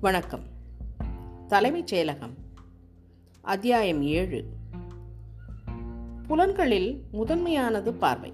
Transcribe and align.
வணக்கம். 0.00 0.42
தலைமைச் 1.48 1.94
செயலகம் 1.94 2.34
அத்தியாயம் 3.40 4.02
ஏழு. 4.02 4.44
புலன்களில் 6.28 7.00
முதன்மையானது 7.12 7.92
பார்வை. 7.92 8.32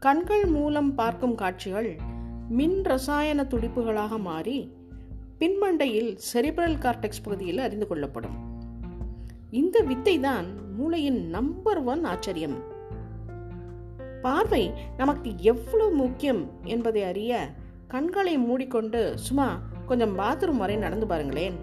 கண்கள் 0.00 0.44
மூலம் 0.44 0.94
பார்க்கும் 0.94 1.34
காட்சிகள் 1.34 1.98
மின் 2.48 2.82
ரசாயன 2.82 3.42
துடிப்புகளாக 3.42 4.20
மாறி 4.20 4.72
பின்மண்டையில் 5.38 6.18
செரிப்ரல் 6.32 6.78
கார்டெக்ஸ் 6.78 7.22
பகுதியில் 7.22 7.58
அறிந்து 7.58 7.86
கொள்ளப்படும். 7.86 8.62
இந்த 9.50 9.80
வித்தை 9.80 10.20
தான் 10.20 10.74
மூளையின் 10.74 11.28
நம்பர் 11.28 11.78
ஒன் 11.78 12.04
ஆச்சரியம். 12.04 12.62
பார்வை 14.22 14.72
நமக்கு 14.96 15.32
எவ்வளவு 15.36 15.90
முக்கியம் 15.90 16.50
என்பதை 16.64 17.02
அறிய 17.02 17.50
கண்களை 17.88 18.38
மூடிக்கொண்டு 18.38 19.18
சும்மா 19.18 19.74
கொஞ்சம் 19.86 20.18
பாத்ரூம் 20.18 20.56
வரை 20.56 20.76
நடந்து 20.76 21.06
பாருங்களேன். 21.06 21.56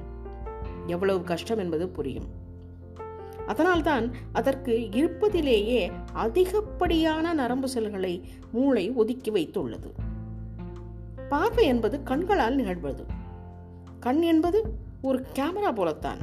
எவ்வளவு 0.87 1.23
கஷ்டம் 1.23 1.57
என்பது 1.57 1.89
புரியும். 1.89 2.41
அதனால்தான் 3.47 4.11
அதற்கு 4.31 4.89
இருப்பதிலேயே 4.91 5.91
அதிகப்படியான 6.13 7.33
நரம்பு 7.33 7.69
செல்களை 7.69 8.27
மூளை 8.51 8.91
ஒதுக்கி 8.91 9.31
வைத்துள்ளது. 9.31 9.91
பார்வை 11.29 11.65
என்பது 11.65 12.03
கண்களால் 12.03 12.55
நிகழ்வது. 12.55 13.05
கண் 13.99 14.21
என்பது 14.21 14.63
ஒரு 15.01 15.25
கேமரா 15.33 15.73
போலத்தான். 15.73 16.17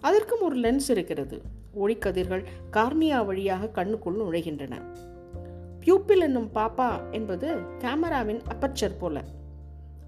அதற்கும் 0.00 0.40
ஒரு 0.40 0.56
லென்ஸ் 0.56 0.90
இருக்கிறது. 0.90 1.42
ஒளிக்கதிர்கள் 1.80 2.44
கார்னியா 2.72 3.26
வழியாக 3.26 3.70
கண்ணுக்குள் 3.74 4.18
நுழைகின்றன. 4.18 4.82
பியூப்பில் 5.80 6.18
என்னும் 6.18 6.50
பாப்பா 6.54 7.10
என்பது 7.10 7.54
கேமராவின் 7.78 8.42
அப்பச்சர் 8.48 8.98
போல. 8.98 9.24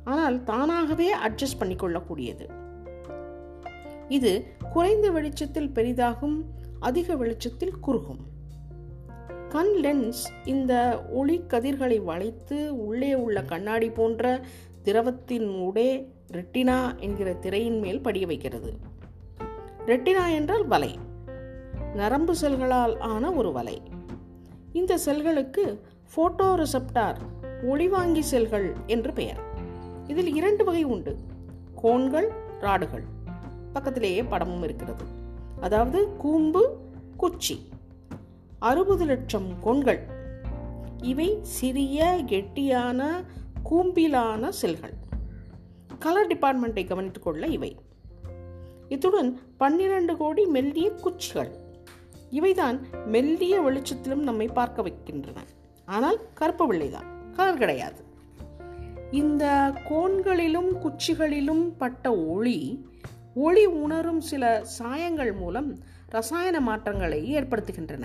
ஆனால் 0.05 0.43
தானாகவே 0.43 1.15
அட்ஜஸ்ட் 1.15 1.61
பண்ணிக்கொள்ளக்கூடியது. 1.61 2.49
இது 4.09 4.47
குறைந்த 4.73 5.11
வெளிச்சத்தில் 5.11 5.73
பெரிதாகும் 5.75 6.43
அதிக 6.81 7.17
வெளிச்சத்தில் 7.17 7.81
குறுகும். 7.81 8.19
கண் 9.49 9.75
லென்ஸ் 9.83 10.23
இந்த 10.45 11.03
ஒளி 11.11 11.45
கதிர்களை 11.47 11.99
வளைத்து 12.01 12.87
உள்ளே 12.87 13.15
உள்ள 13.15 13.43
கண்ணாடி 13.43 13.91
போன்ற 13.91 14.41
திரவத்தின் 14.83 15.61
ஊடே 15.61 16.13
ரெட்டினா 16.33 16.99
என்கிற 16.99 17.35
திரையின் 17.35 17.79
மேல் 17.79 18.01
படிய 18.01 18.27
வைக்கிறது. 18.27 18.79
ரெட்டினா 19.87 20.33
என்றால் 20.33 20.67
வலை. 20.67 20.99
நரம்பு 21.95 22.35
செல்களால் 22.41 22.99
ஆன 22.99 23.33
ஒரு 23.33 23.53
வலை. 23.53 23.83
இந்த 24.73 24.99
செல்களுக்கு 24.99 25.81
போட்டோ 26.15 26.57
ரிசப்டார் 26.57 27.17
ஒளிவாங்கி 27.63 28.21
செல்கள் 28.21 28.75
என்று 28.87 29.13
பெயர். 29.13 29.53
இதில் 30.07 30.35
இரண்டு 30.35 30.65
வகை 30.65 30.85
உண்டு. 30.85 31.19
கோன்கள் 31.83 32.29
ராடுகள். 32.61 33.03
பக்கத்திலேயே 33.73 34.23
படமும் 34.23 34.63
இருக்கிறது. 34.63 35.05
அதாவது 35.61 36.17
கூம்பு 36.17 36.77
குச்சி. 37.17 37.69
அறுபது 38.59 39.05
லட்சம் 39.05 39.63
கோன்கள் 39.65 39.99
இவை 41.03 41.39
சிறிய 41.43 42.25
கெட்டியான 42.27 43.25
கூம்பிலான 43.71 44.49
செல்கள். 44.49 44.95
கலர் 45.99 46.27
டிபார்ட்மெண்ட்டை 46.27 46.87
கவனித்துக் 46.87 47.23
கொள்ள 47.23 47.47
இவை. 47.47 47.77
இத்துடன் 48.89 49.41
பன்னிரண்டு 49.57 50.17
கோடி 50.17 50.47
மெல்லிய 50.47 50.91
குச்சிகள். 50.91 51.51
இவைதான் 52.31 52.81
மெல்லிய 53.07 53.61
வெளிச்சத்திலும் 53.61 54.23
நம்மை 54.23 54.47
பார்க்க 54.47 54.83
வைக்கின்றன. 54.83 55.41
ஆனால் 55.85 56.19
கருப்பு 56.35 56.73
வெள்ளைதான். 56.73 57.33
கலர் 57.33 57.59
கிடையாது. 57.59 58.04
இந்த 59.11 59.75
கோன்களிலும் 59.91 60.79
குச்சிகளிலும் 60.83 61.73
பட்ட 61.79 62.17
ஒளி 62.17 62.87
ஒளி 63.35 63.67
உணரும் 63.67 64.21
சில 64.21 64.65
சாயங்கள் 64.65 65.33
மூலம் 65.33 65.79
ரசாயன 66.07 66.61
மாற்றங்களை 66.61 67.35
ஏற்படுத்துகின்றன. 67.35 68.05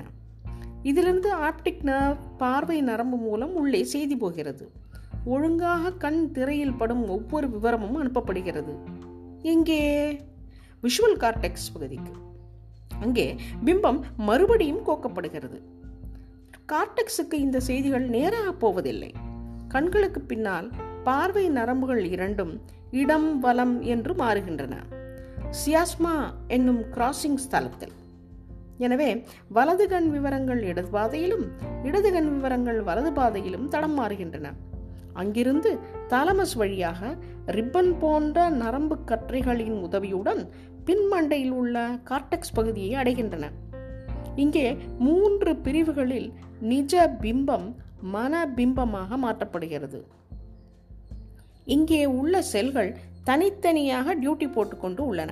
இதிலிருந்து 0.84 1.36
ஆப்டிக் 1.36 1.84
நர்வ் 1.84 2.18
பார்வை 2.38 2.82
நரம்பு 2.82 3.18
மூலம் 3.18 3.56
உள்ளே 3.56 3.84
செய்தி 3.84 4.18
போகிறது. 4.18 4.72
ஒழுங்காக 5.26 5.92
கண் 5.92 6.32
திரையில் 6.32 6.74
படும் 6.74 7.10
ஒவ்வொரு 7.10 7.50
விவரமும் 7.50 7.96
அனுப்பப்படுகிறது. 7.96 8.78
எங்கே? 9.42 10.12
விஷுவல் 10.84 11.18
கார்டெக்ஸ் 11.18 11.72
பகுதிக்கு. 11.74 12.12
அங்கே 13.00 13.36
பிம்பம் 13.66 14.02
மறுபடியும் 14.18 14.86
கோக்கப்படுகிறது. 14.86 15.62
கார்டெக்ஸுக்கு 16.68 17.34
இந்த 17.34 17.60
செய்திகள் 17.60 18.10
நேராக 18.10 18.52
போவதில்லை. 18.52 19.14
கண்களுக்கு 19.68 20.22
பின்னால் 20.22 20.72
பார்வை 21.10 21.44
நரம்புகள் 21.50 22.04
இரண்டும் 22.16 22.54
இடம் 23.02 23.30
வலம் 23.40 23.76
என்று 23.94 24.14
மாறுகின்றன. 24.14 24.76
சியாஸ்மா 25.60 26.16
என்னும் 26.48 26.82
கிராசிங் 26.96 27.40
ஸ்தலத்தில். 27.46 27.94
எனவே 28.86 29.08
வலது 29.56 29.86
கண் 29.88 30.10
விவரங்கள் 30.10 30.62
இடது 30.72 30.90
பாதையிலும் 30.90 31.46
இடது 31.84 32.10
கண் 32.12 32.30
விவரங்கள் 32.36 32.80
வலது 32.90 33.12
பாதையிலும் 33.12 33.66
தடம் 33.68 33.96
மாறுகின்றன. 34.00 34.50
அங்கிருந்து 35.14 35.72
தாலமஸ் 36.10 36.56
வழியாக 36.56 37.10
ரிப்பன் 37.58 37.92
போன்ற 38.00 38.50
நரம்பு 38.62 38.98
கற்றைகளின் 39.12 39.76
உதவியுடன் 39.88 40.42
பின்மண்டையில் 40.86 41.56
உள்ள 41.62 41.76
கார்டெக்ஸ் 42.10 42.56
பகுதியை 42.60 42.94
அடைகின்றன. 43.02 43.48
இங்கே 44.36 44.66
மூன்று 45.00 45.54
பிரிவுகளில் 45.66 46.30
நிஜ 46.72 46.94
பிம்பம் 47.22 47.68
மன 48.16 48.46
பிம்பமாக 48.58 49.18
மாற்றப்படுகிறது. 49.26 50.02
இங்கே 51.76 52.00
உள்ள 52.20 52.42
செல்கள் 52.54 52.90
தனித்தனியாக 53.24 54.16
டியூட்டி 54.16 54.48
போட்டுக்கொண்டு 54.52 55.02
உள்ளன. 55.06 55.32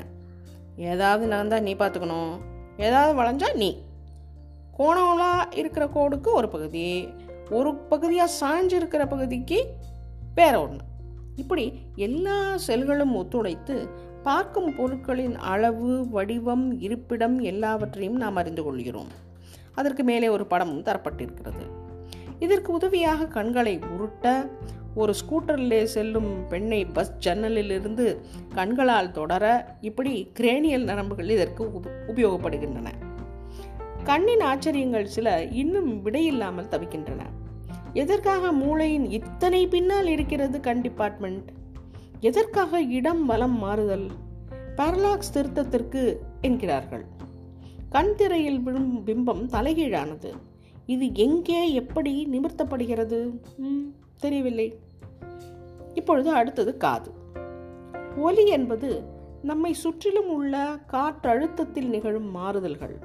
ஏதாவது 0.91 1.27
நடந்தால் 1.27 1.61
நீ 1.61 1.73
பார்த்துக்கணும். 1.73 2.33
ஏதாவது 2.77 3.13
வளைஞ்சா 3.19 3.49
நீ. 3.55 3.69
கோணம்லாம் 4.77 5.43
இருக்கிற 5.55 5.83
கோடுக்கு 5.85 6.29
ஒரு 6.39 6.49
பகுதி 6.49 7.07
ஒரு 7.49 7.75
பகுதியாக 7.75 8.35
சாஞ்சு 8.39 8.73
இருக்கிற 8.73 9.03
பகுதிக்கு 9.07 9.59
வேற 10.35 10.55
ஒன்று 10.61 10.85
இப்படி 11.35 11.65
எல்லா 11.95 12.37
செல்களும் 12.67 13.13
ஒத்துழைத்து 13.15 13.75
பார்க்கும் 14.23 14.69
பொருட்களின் 14.75 15.35
அளவு 15.51 16.09
வடிவம் 16.09 16.65
இருப்பிடம் 16.81 17.39
எல்லாவற்றையும் 17.51 18.15
நாம் 18.15 18.35
அறிந்து 18.35 18.63
கொள்கிறோம். 18.63 19.11
அதற்கு 19.75 20.03
மேலே 20.03 20.29
ஒரு 20.29 20.45
படமும் 20.45 20.83
தரப்பட்டிருக்கிறது. 20.83 21.65
இதற்கு 22.39 22.71
உதவியாக 22.73 23.27
கண்களை 23.27 23.79
உருட்ட 23.93 24.25
ஒரு 25.02 25.13
ஸ்கூட்டரில் 25.19 25.84
செல்லும் 25.96 26.30
பெண்ணை 26.47 26.85
பஸ் 26.85 27.13
ஜன்னலிலிருந்து 27.25 28.06
கண்களால் 28.53 29.12
தொடர 29.12 29.46
இப்படி 29.81 30.13
கிரேனியல் 30.40 30.88
நரம்புகள் 30.90 31.30
இதற்கு 31.30 31.63
உபயோகப்படுகின்றன. 32.12 32.88
கண்ணின் 34.03 34.44
ஆச்சரியங்கள் 34.52 35.08
சில 35.16 35.28
இன்னும் 35.62 35.91
விடையில்லாமல் 36.06 36.72
தவிக்கின்றன. 36.74 37.22
எதற்காக 37.94 38.52
மூளையின் 38.52 39.08
இத்தனை 39.09 39.62
பின்னால் 39.68 40.08
இருக்கிறது 40.08 40.59
கண் 40.59 40.81
டிபார்ட்மெண்ட்? 40.81 41.50
எதற்காக 42.19 42.81
இடம் 43.00 43.24
வலம் 43.25 43.58
மாறுதல்? 43.58 44.08
பாரலாக்ஸ் 44.78 45.34
திருத்தத்திற்கு 45.34 46.03
என்கிறார்கள். 46.41 47.06
கண் 47.90 48.16
திரையில் 48.16 48.59
விழும் 48.59 48.91
பிம்பம் 49.06 49.44
தலைகீழானது. 49.56 50.31
இது 50.85 51.06
எங்கே 51.28 51.62
எப்படி 51.74 52.14
நிமிர்த்தப்படுகிறது? 52.31 53.19
தெரியவில்லை. 54.18 54.68
இப்பொழுது 55.97 56.30
அடுத்தது 56.31 56.78
காது. 56.78 57.12
ஒலி 58.18 58.46
என்பது 58.47 58.90
நம்மை 59.41 59.74
சுற்றிலும் 59.74 60.30
உள்ள 60.30 60.80
காற்றழுத்தத்தில் 60.91 61.90
நிகழும் 61.90 62.30
மாறுதல்கள். 62.31 62.96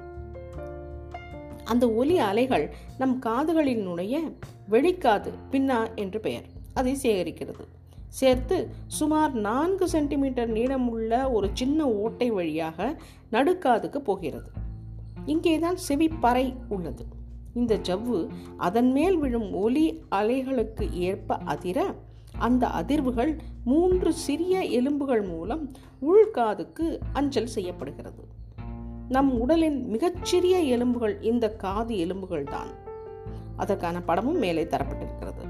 அந்த 1.63 1.91
ஒலி 1.91 2.17
அலைகள் 2.17 2.65
நம் 2.97 3.19
காதுகளில் 3.19 3.83
நுழைய 3.83 4.21
வெளிக்காது 4.67 5.31
பின்னா 5.51 5.79
என்று 5.95 6.19
பெயர். 6.19 6.47
அதை 6.73 6.97
சேகரிக்கிறது. 7.03 7.65
சேர்த்து 8.07 8.57
சுமார் 8.87 9.33
நான்கு 9.33 9.89
சென்டிமீட்டர் 9.89 10.51
நீளமுள்ள 10.53 11.31
ஒரு 11.31 11.49
சின்ன 11.53 11.89
ஓட்டை 11.91 12.29
வழியாக 12.31 13.01
நடுக்காதுக்கு 13.31 13.97
போகிறது. 13.97 14.49
இங்கேதான் 15.25 15.77
செவிப்பறை 15.89 16.55
உள்ளது. 16.69 17.05
இந்த 17.53 17.75
ஜவ்வு 17.77 18.27
அதன் 18.57 18.91
மேல் 18.91 19.17
விழும் 19.17 19.53
ஒலி 19.53 20.03
அலைகளுக்கு 20.11 20.91
ஏற்ப 20.91 21.35
அதிர 21.35 21.95
அந்த 22.37 22.67
அதிர்வுகள் 22.67 23.37
மூன்று 23.63 24.13
சிறிய 24.13 24.61
எலும்புகள் 24.61 25.21
மூலம் 25.21 25.71
உள்காதுக்கு 26.01 26.99
அஞ்சல் 27.13 27.47
செய்யப்படுகிறது. 27.47 28.27
நம் 29.09 29.39
உடலின் 29.39 29.89
மிகச்சிறிய 29.89 30.59
எலும்புகள் 30.59 31.21
இந்த 31.21 31.55
காது 31.55 31.97
எலும்புகள் 31.97 32.43
தான். 32.43 32.67
அதற்கான 33.57 34.01
படமும் 34.01 34.37
மேலே 34.37 34.63
தரப்பட்டிருக்கிறது. 34.63 35.45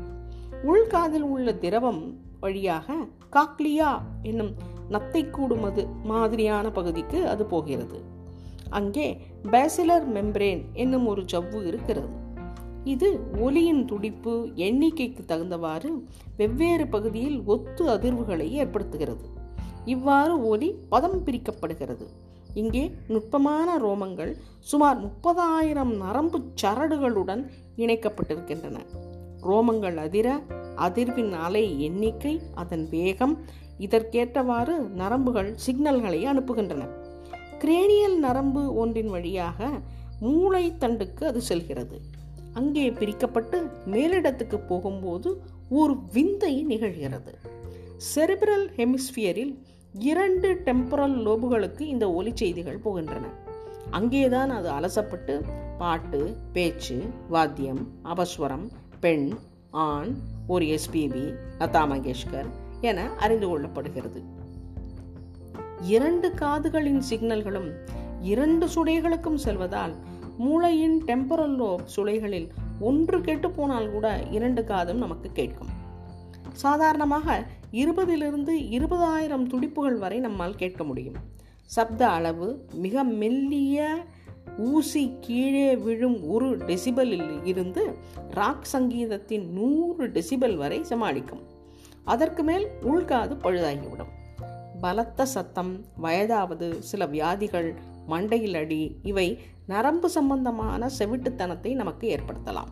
உள்காதில் 0.64 1.22
உள்ள 1.22 1.54
திரவம் 1.54 2.18
வழியாக 2.40 2.94
காக்லியா 3.32 4.02
என்னும் 4.22 4.56
நத்தை 4.90 5.28
கூடுமது 5.30 5.88
மாதிரியான 6.04 6.72
பகுதிக்கு 6.72 7.28
அது 7.28 7.46
போகிறது. 7.46 8.02
அங்கே 8.70 9.22
பேசிலர் 9.44 10.08
மெம்பரேன் 10.14 10.66
என்னும் 10.74 11.08
ஒரு 11.08 11.26
ஜவ்வு 11.32 11.66
இருக்கிறது. 11.66 12.22
இது 12.84 13.20
ஒலியின் 13.40 13.86
துடிப்பு 13.86 14.50
எண்ணிக்கைக்கு 14.56 15.22
தகுந்தவாறு 15.28 15.90
வெவ்வேறு 16.38 16.88
பகுதியில் 16.88 17.44
ஒத்து 17.44 17.88
அதிர்வுகளை 17.88 18.48
ஏற்படுத்துகிறது. 18.52 19.26
இவ்வாறு 19.86 20.46
ஒலி 20.46 20.76
பதம் 20.90 21.26
பிரிக்கப்படுகிறது. 21.26 22.06
இங்கே 22.54 22.92
நுட்பமான 23.08 23.78
ரோமங்கள் 23.78 24.36
சுமார் 24.60 25.00
முப்பதாயிரம் 25.06 25.96
நரம்பு 25.96 26.42
சரடுகளுடன் 26.62 27.50
இணைக்கப்பட்டிருக்கின்றன. 27.78 28.78
ரோமங்கள் 29.42 29.96
அதிர 29.96 30.42
அதிர்வின் 30.76 31.32
அலை 31.32 31.82
எண்ணிக்கை 31.82 32.42
அதன் 32.56 32.90
வேகம் 32.90 33.38
இதற்கேற்றவாறு 33.78 34.80
நரம்புகள் 34.80 35.56
சிக்னல்களை 35.66 36.26
அனுப்புகின்றன. 36.26 36.88
கிரேனியல் 37.60 38.18
நரம்பு 38.18 38.76
ஒன்றின் 38.76 39.10
வழியாக 39.10 39.72
மூளை 40.20 40.74
தண்டுக்கு 40.80 41.26
அது 41.28 41.42
செல்கிறது. 41.42 42.13
அங்கே 42.54 42.90
பிரிக்கப்பட்டு 42.90 43.70
மேலிடத்துக்கு 43.86 44.68
போகும்போது 44.68 45.42
ஒரு 45.70 45.98
விந்தை 46.14 46.66
நிகழ்கிறது. 46.70 47.34
செரிபிரல் 48.16 48.68
ஹெமிஸ்பியரில் 48.78 49.58
இரண்டு 50.00 50.62
டெம்பரல் 50.66 51.16
லோபுகளுக்கு 51.26 51.82
இந்த 51.82 52.14
ஒலி 52.14 52.32
செய்திகள் 52.34 52.80
போகின்றன. 52.86 53.26
அங்கேதான் 53.90 54.50
அது 54.50 54.72
அலசப்பட்டு 54.72 55.42
பாட்டு 55.78 56.38
பேச்சு 56.54 57.04
வாத்தியம் 57.30 57.92
அபஸ்வரம் 58.04 58.68
பெண் 59.00 59.34
ஆண் 59.72 60.16
ஒரு 60.48 60.66
எஸ்பிபி 60.66 61.36
லதா 61.60 61.82
மங்கேஷ்கர் 61.92 62.50
என 62.82 63.10
அறிந்து 63.10 63.48
கொள்ளப்படுகிறது. 63.48 64.24
இரண்டு 65.82 66.32
காதுகளின் 66.32 67.02
சிக்னல்களும் 67.10 67.72
இரண்டு 68.22 68.68
சுடைகளுக்கும் 68.68 69.36
செல்வதால் 69.36 69.94
மூளையின் 70.38 71.04
டெம்பரல் 71.06 71.56
லோப் 71.56 71.86
சுளைகளில் 71.96 72.50
ஒன்று 72.80 73.22
கெட்டு 73.22 73.52
போனால் 73.52 73.92
கூட 73.92 74.24
இரண்டு 74.32 74.64
காதும் 74.64 74.98
நமக்கு 74.98 75.32
கேட்கும். 75.32 75.68
சாதாரணமாக 76.52 77.46
இருபதிலிருந்து 77.72 78.52
இருபதாயிரம் 78.72 79.48
துடிப்புகள் 79.48 79.96
வரை 79.96 80.20
நம்மால் 80.20 80.56
கேட்க 80.56 80.84
முடியும். 80.84 81.14
சப்த 81.66 82.10
அளவு 82.10 82.66
மிக 82.74 83.04
மெல்லிய 83.04 84.06
ஊசி 84.58 85.14
கீழே 85.22 85.76
விழும் 85.76 86.30
ஒரு 86.30 86.58
டெசிபலில் 86.58 87.46
இருந்து 87.46 87.98
ராக் 88.30 88.66
சங்கீதத்தின் 88.66 89.54
நூறு 89.54 90.08
டெசிபல் 90.08 90.56
வரை 90.56 90.84
சமாளிக்கும். 90.84 91.42
அதற்கு 92.04 92.44
மேல் 92.44 92.68
உள்காது 92.82 93.38
பழுதாகிவிடும். 93.44 94.42
பலத்த 94.82 95.26
சத்தம் 95.26 95.86
வயதாவது 96.04 96.80
சில 96.80 97.06
வியாதிகள் 97.06 97.76
மண்டையில் 98.08 98.58
அடி 98.58 99.00
இவை 99.04 99.40
நரம்பு 99.66 100.10
சம்பந்தமான 100.10 100.90
செவிட்டுத்தனத்தை 101.00 101.76
நமக்கு 101.76 102.20
ஏற்படுத்தலாம். 102.20 102.72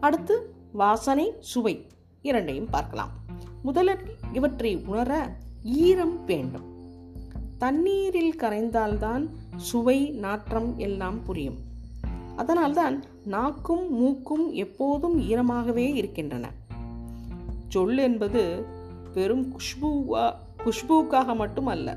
அடுத்து 0.00 0.54
வாசனை 0.72 1.34
சுவை 1.40 1.86
இரண்டையும் 2.22 2.70
பார்க்கலாம். 2.70 3.10
முதலில் 3.62 3.98
இவற்றை 4.32 4.76
உணர 4.86 5.36
ஈரம் 5.62 6.24
வேண்டும். 6.24 6.74
தண்ணீரில் 7.58 8.38
கரைந்தால்தான் 8.38 9.28
சுவை 9.56 10.10
நாற்றம் 10.10 10.78
எல்லாம் 10.78 11.22
புரியும். 11.22 11.58
அதனால்தான் 12.36 13.04
நாக்கும் 13.24 13.94
மூக்கும் 13.94 14.52
எப்போதும் 14.52 15.20
ஈரமாகவே 15.20 15.94
இருக்கின்றன. 15.94 16.50
சொல் 17.68 17.98
என்பது 17.98 18.64
வெறும் 19.14 19.56
குஷ்பூவா 19.56 20.32
குஷ்பூக்காக 20.64 21.36
மட்டும் 21.36 21.66
அல்ல 21.66 21.96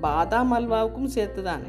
பாதாம் 0.00 0.52
அல்வாவுக்கும் 0.52 1.10
சேர்த்துதான்? 1.14 1.62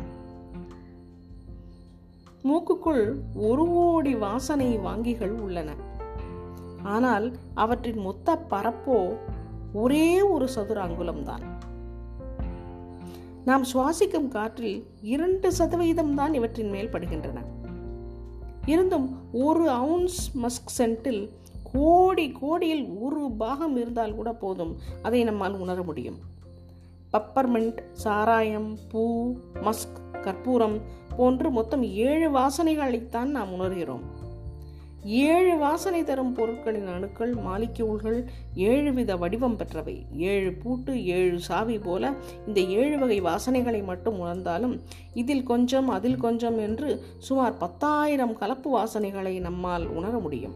மூக்குக்குள் 2.43 3.15
ஒரு 3.35 3.65
கோடி 3.67 4.15
வாசனை 4.15 4.77
வாங்கிகள் 4.77 5.31
உள்ளன. 5.31 5.73
ஆனால் 6.83 7.31
அவற்றின் 7.53 7.97
மொத்த 7.97 8.45
பரப்போ 8.49 9.17
ஒரே 9.73 10.21
ஒரு 10.21 10.47
சதுர 10.47 10.85
அங்குலம்தான். 10.85 11.41
நாம் 13.45 13.63
சுவாசிக்கும் 13.73 14.27
காற்றில் 14.27 14.85
இரண்டு 15.01 15.51
சதவீதம் 15.51 16.15
தான் 16.15 16.33
இவற்றின் 16.33 16.69
மேல் 16.69 16.89
படுகின்றன. 16.89 17.43
இருந்தும் 18.65 19.17
ஒரு 19.31 19.69
அவுன்ஸ் 19.69 20.37
மஸ்க் 20.37 20.73
சென்ட்டில் 20.77 21.29
கோடி 21.73 22.31
கோடியில் 22.31 22.89
ஒரு 22.99 23.31
பாகம் 23.37 23.75
இருந்தால் 23.75 24.15
கூட 24.15 24.31
போதும். 24.31 24.77
அதை 25.01 25.23
நம்மால் 25.23 25.59
உணர 25.59 25.83
முடியும். 25.83 26.37
பப்பர்மெண்ட் 27.13 27.77
சாராயம் 27.94 28.77
பூ 28.89 29.33
மஸ்க் 29.53 30.21
கற்பூரம் 30.21 30.81
போன்று 31.17 31.51
மொத்தம் 31.51 31.83
ஏழு 31.83 32.29
வாசனைகளைத்தான் 32.29 33.23
நாம் 33.23 33.53
உணர்கிறோம். 33.53 34.01
ஏழு 35.03 35.57
வாசனை 35.57 36.03
தரும் 36.03 36.33
பொருட்களின் 36.33 36.88
அணுக்கள் 36.88 37.35
மாலிக்யூல்கள் 37.35 38.25
ஏழு 38.56 38.94
வித 38.94 39.15
வடிவம் 39.15 39.57
பெற்றவை. 39.57 40.06
ஏழு 40.15 40.53
பூட்டு 40.53 41.06
ஏழு 41.06 41.39
சாவி 41.39 41.79
போல 41.79 42.13
இந்த 42.47 42.59
ஏழு 42.59 43.00
வகை 43.00 43.21
வாசனைகளை 43.21 43.83
மட்டும் 43.83 44.19
உணர்ந்தாலும் 44.19 44.81
இதில் 45.13 45.44
கொஞ்சம் 45.44 45.89
அதில் 45.89 46.17
கொஞ்சம் 46.17 46.59
என்று 46.59 47.03
சுமார் 47.17 47.57
பத்தாயிரம் 47.57 48.38
கலப்பு 48.38 48.77
வாசனைகளை 48.77 49.39
நம்மால் 49.39 49.88
உணர 49.88 50.19
முடியும். 50.19 50.53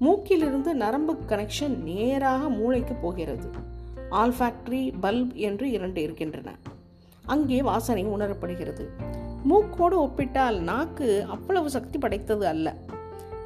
மூக்கிலிருந்து 0.00 0.72
நரம்பு 0.72 1.16
கனெக்ஷன் 1.28 1.82
நேராக 1.82 2.48
மூளைக்கு 2.48 2.94
போகிறது. 2.94 3.67
ஆல்ஃபாக்டரி 4.10 4.92
பல்ப் 5.02 5.34
என்று 5.34 5.70
இரண்டு 5.70 6.02
இருக்கின்றன. 6.02 6.56
அங்கே 7.26 7.62
வாசனை 7.62 8.06
உணரப்படுகிறது. 8.06 8.86
மூக்கோடு 9.48 9.96
ஒப்பிட்டால் 9.96 10.58
நாக்கு 10.58 11.26
அவ்வளவு 11.28 11.70
சக்தி 11.70 11.98
படைத்தது 11.98 12.46
அல்ல. 12.46 12.74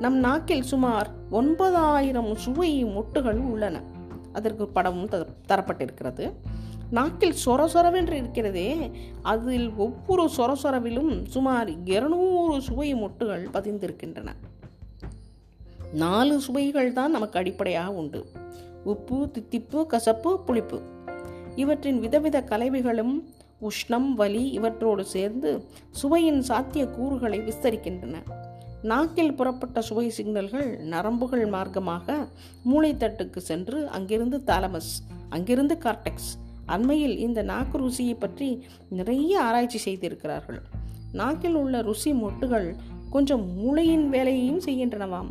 நம் 0.01 0.17
நாக்கில் 0.17 0.63
சுமார் 0.63 1.11
ஒன்பதாயிரம் 1.31 2.35
சுவை 2.35 2.85
மொட்டுகள் 2.85 3.39
உள்ளன. 3.39 3.83
அதற்கு 4.33 4.69
படமும் 4.69 5.09
தரப்பட்டிருக்கிறது. 5.49 6.33
நாக்கில் 6.91 7.35
சொர 7.45 7.65
சொரவென்று 7.67 8.13
இருக்கிறதே 8.13 8.91
அதில் 9.23 9.73
ஒவ்வொரு 9.77 10.31
சொர 10.37 10.53
சொரவிலும் 10.63 11.27
சுமார் 11.27 11.85
இருநூறு 11.85 12.61
சுவை 12.61 12.95
மொட்டுகள் 12.95 13.49
பதிந்திருக்கின்றன. 13.53 14.29
நாலு 15.93 16.41
சுவைகள் 16.41 16.93
தான் 16.93 17.11
நமக்கு 17.11 17.39
அடிப்படையாக 17.39 17.91
உண்டு. 17.91 18.27
உப்பு 18.85 19.31
தித்திப்பு 19.35 19.87
கசப்பு 19.87 20.41
புளிப்பு. 20.41 20.83
இவற்றின் 21.57 22.01
விதவித 22.01 22.43
கலவைகளும் 22.43 23.29
உஷ்ணம் 23.63 24.13
வலி 24.13 24.59
இவற்றோடு 24.59 25.01
சேர்ந்து 25.01 25.65
சுவையின் 25.91 26.43
சாத்திய 26.43 26.87
கூறுகளை 26.87 27.41
விஸ்தரிக்கின்றன. 27.41 28.15
நாக்கில் 28.83 29.35
புறப்பட்ட 29.35 29.81
சுவை 29.81 30.13
சிக்னல்கள் 30.17 30.79
நரம்புகள் 30.79 31.49
மார்க்கமாக 31.51 32.29
மூளைத்தட்டுக்கு 32.65 33.39
சென்று 33.39 33.89
அங்கிருந்து 33.89 34.43
தாலமஸ் 34.47 34.93
அங்கிருந்து 35.29 35.79
கார்டெக்ஸ் 35.81 36.31
அண்மையில் 36.67 37.19
இந்த 37.19 37.43
நாக்கு 37.43 37.79
ருசியை 37.79 38.17
பற்றி 38.19 38.67
நிறைய 38.89 39.41
ஆராய்ச்சி 39.41 39.79
செய்திருக்கிறார்கள். 39.79 40.61
நாக்கில் 41.13 41.55
உள்ள 41.55 41.81
ருசி 41.81 42.13
மொட்டுகள் 42.13 42.75
கொஞ்சம் 43.11 43.55
மூளையின் 43.55 44.09
வேலையையும் 44.09 44.61
செய்கின்றனவாம். 44.61 45.31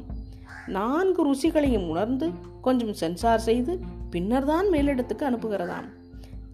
நான்கு 0.71 1.21
ருசிகளையும் 1.27 1.87
உணர்ந்து 1.87 2.31
கொஞ்சம் 2.61 2.93
சென்சார் 2.93 3.39
செய்து 3.39 3.79
பின்னர்தான் 4.09 4.67
மேலிடத்துக்கு 4.67 5.25
அனுப்புகிறதாம். 5.29 5.87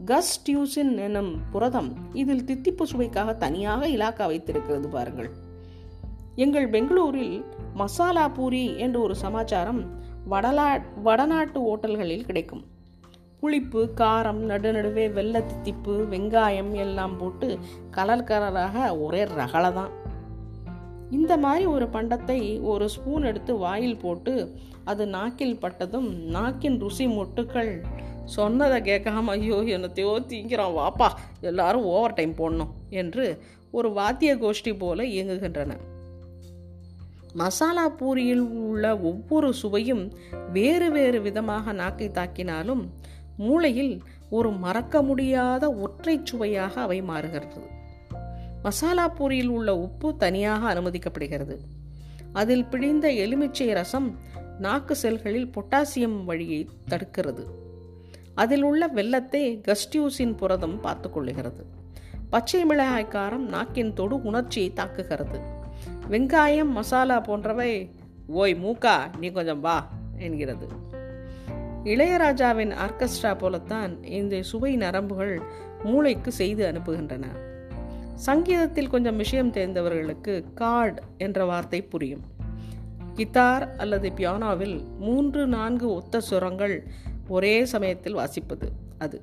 கஸ்டியூசின் 0.06 0.98
எனும் 0.98 1.32
புரதம் 1.52 1.90
இதில் 2.14 2.44
தித்திப்பு 2.44 2.84
சுவைக்காக 2.84 3.34
தனியாக 3.34 3.88
இலாக்கா 3.88 4.26
வைத்திருக்கிறது 4.26 4.90
பாருங்கள். 4.90 5.30
எங்கள் 6.36 6.68
பெங்களூரில் 6.70 7.46
மசாலா 7.74 8.28
பூரி 8.30 8.66
என்ற 8.78 9.00
ஒரு 9.00 9.16
சமாச்சாரம் 9.16 9.82
வடலா 10.30 10.68
வடநாட்டு 11.04 11.60
ஓட்டல்களில் 11.62 12.26
கிடைக்கும். 12.26 12.64
புளிப்பு 13.40 13.82
காரம் 13.96 14.40
நடுநடுவே 14.52 15.04
வெள்ளை 15.14 15.42
தித்திப்பு 15.42 15.96
வெங்காயம் 16.14 16.72
எல்லாம் 16.76 17.18
போட்டு 17.18 17.58
கலர் 17.92 18.24
கலராக 18.24 19.02
ஒரே 19.02 19.24
ரகலை 19.24 19.72
தான் 19.74 19.92
இந்த 21.12 21.38
மாதிரி 21.38 21.66
ஒரு 21.66 21.86
பண்டத்தை 21.86 22.62
ஒரு 22.62 22.90
ஸ்பூன் 22.90 23.24
எடுத்து 23.24 23.58
வாயில் 23.58 23.98
போட்டு 23.98 24.34
அது 24.84 25.08
நாக்கில் 25.08 25.60
பட்டதும் 25.60 26.10
நாக்கின் 26.28 26.80
ருசி 26.80 27.06
மொட்டுக்கள். 27.08 27.72
சொன்னதை 28.26 28.78
கேட்காம 28.82 29.32
ஐயோ 29.32 29.58
என்னத்தையோ 29.76 30.14
தீங்கிறான். 30.32 30.74
வாப்பா 30.80 31.08
எல்லாரும் 31.42 31.84
ஓவர் 31.84 32.14
டைம் 32.14 32.34
போடணும் 32.36 32.74
என்று 32.90 33.26
ஒரு 33.72 33.90
வாத்திய 33.92 34.36
கோஷ்டி 34.36 34.78
போல 34.78 35.04
இயங்குகின்றன. 35.04 35.74
மசாலா 37.34 37.86
பூரியில் 37.90 38.46
உள்ள 38.68 38.98
ஒவ்வொரு 38.98 39.54
சுவையும் 39.54 40.04
வேறு 40.54 40.92
வேறு 40.92 41.22
விதமாக 41.22 41.74
நாக்கை 41.74 42.10
தாக்கினாலும் 42.10 42.84
மூளையில் 43.38 44.02
ஒரு 44.30 44.52
மறக்க 44.52 45.02
முடியாத 45.02 45.72
ஒற்றை 45.72 46.20
சுவையாக 46.24 46.82
அவை 46.82 47.02
மாறுகிறது. 47.02 47.62
மசாலா 48.68 49.10
பூரியில் 49.10 49.48
உள்ள 49.48 49.78
உப்பு 49.78 50.18
தனியாக 50.18 50.74
அனுமதிக்கப்படுகிறது. 50.74 51.58
அதில் 52.34 52.66
பிழிந்த 52.66 53.12
எலுமிச்சை 53.12 53.74
ரசம் 53.74 54.18
நாக்கு 54.60 54.96
செல்களில் 55.02 55.52
பொட்டாசியம் 55.52 56.26
வழியை 56.26 56.70
தடுக்கிறது. 56.90 57.44
அதில் 58.36 58.62
உள்ள 58.62 58.88
வெள்ளத்தை 58.88 59.62
கஸ்டியூஸின் 59.68 60.38
புரதம் 60.38 60.80
பார்த்து 60.80 61.10
கொள்ளுகிறது. 61.10 61.64
பச்சை 62.30 62.66
மிளகாய் 62.66 63.08
காரம் 63.10 63.48
நாக்கின் 63.48 63.94
தொடு 63.94 64.22
உணர்ச்சியை 64.22 64.72
தாக்குகிறது. 64.76 65.40
வெங்காயம் 66.10 66.70
மசாலா 66.70 67.20
போன்றவை 67.20 67.96
ஓய் 68.28 68.54
மூக்கா 68.54 69.18
நீ 69.20 69.30
கொஞ்சம் 69.30 69.60
வா 69.60 69.90
என்கிறது. 70.18 70.68
இளையராஜாவின் 71.84 72.76
ஆர்கெஸ்ட்ரா 72.86 73.38
போலத்தான் 73.38 74.04
இந்த 74.04 74.42
சுவை 74.42 74.78
நரம்புகள் 74.78 75.42
மூளைக்கு 75.84 76.32
செய்து 76.32 76.72
அனுப்புகின்றன. 76.72 77.26
சங்கீதத்தில் 78.18 78.90
கொஞ்சம் 78.90 79.18
விஷயம் 79.18 79.52
தெரிந்தவர்களுக்கு 79.52 80.54
கார்டு 80.54 81.02
என்ற 81.18 81.46
வார்த்தை 81.46 81.82
புரியும். 81.82 82.22
கித்தார் 83.14 83.76
அல்லது 83.76 84.12
பியானோவில் 84.16 84.84
மூன்று 85.00 85.48
நான்கு 85.48 85.94
ஒத்த 85.94 86.20
சுரங்கள் 86.20 86.84
ஒரே 87.28 87.66
சமயத்தில் 87.66 88.16
வாசிப்பது 88.16 88.70
அது. 88.98 89.22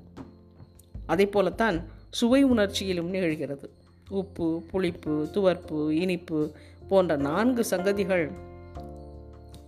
அதை 1.06 1.26
போலத்தான் 1.26 1.84
சுவை 2.10 2.44
உணர்ச்சியிலும் 2.44 3.14
நிகழ்கிறது. 3.14 3.68
உப்பு 4.10 4.62
புளிப்பு 4.70 5.28
துவர்ப்பு 5.32 5.90
இனிப்பு 5.90 6.52
போன்ற 6.88 7.16
நான்கு 7.16 7.64
சங்கதிகள் 7.70 8.30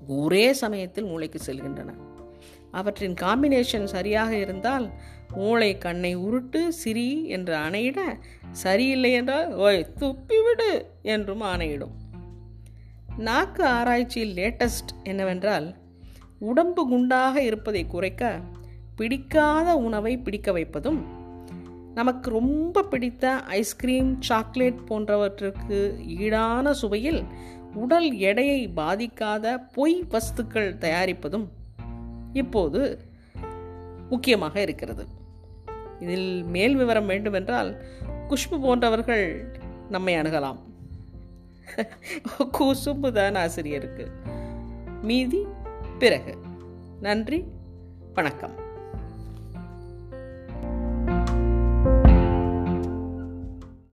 ஒரே 0.07 0.53
சமயத்தில் 0.53 1.05
மூளைக்கு 1.05 1.41
செல்கின்றன. 1.47 1.95
அவற்றின் 2.71 3.15
காம்பினேஷன் 3.15 3.85
சரியாக 3.85 4.37
இருந்தால் 4.37 4.91
மூளை 5.33 5.79
கண்ணை 5.79 6.17
உருட்டு 6.17 6.69
சிரி 6.69 7.27
என்று 7.27 7.57
ஆணையிட 7.57 7.99
சரியில்லை 8.53 9.13
என்றால் 9.13 9.55
ஓய் 9.55 9.87
துப்பிவிடு 10.01 10.87
என்றும் 11.03 11.43
ஆணையிடும். 11.43 11.91
நாக்கு 13.19 13.65
ஆராய்ச்சியில் 13.65 14.37
லேட்டஸ்ட் 14.37 15.03
என்னவென்றால் 15.03 15.75
உடம்பு 16.39 16.89
குண்டாக 16.89 17.43
இருப்பதை 17.43 17.87
குறைக்க 17.87 18.41
பிடிக்காத 18.97 19.77
உணவை 19.77 20.17
பிடிக்க 20.19 20.53
வைப்பதும் 20.53 21.15
நமக்கு 21.95 22.31
ரொம்ப 22.31 22.83
பிடித்த 22.83 23.37
ஐஸ்கிரீம் 23.37 24.23
சாக்லேட் 24.23 24.79
போன்றவற்றுக்கு 24.89 25.95
ஈடான 26.21 26.75
சுவையில் 26.83 27.25
உடல் 27.75 28.17
எடையை 28.17 28.71
பாதிக்காத 28.77 29.57
பொய் 29.73 30.05
வஸ்துக்கள் 30.11 30.77
தயாரிப்பதும் 30.79 31.47
இப்போது 32.33 33.01
முக்கியமாக 34.11 34.61
இருக்கிறது. 34.61 35.07
இதில் 36.01 36.43
மேல் 36.43 36.77
விவரம் 36.77 37.07
வேண்டுமென்றால் 37.07 37.83
குஷ்பு 38.29 38.61
போன்றவர்கள் 38.61 39.59
நம்மை 39.89 40.15
அணுகலாம். 40.15 40.59
குசும்பு 42.39 43.13
தான் 43.13 43.35
ஆசிரியருக்கு. 43.35 44.11
மீதி 45.03 45.47
பிறகு. 45.99 46.39
நன்றி 47.01 47.45
வணக்கம். 48.15 48.66